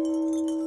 Música 0.00 0.59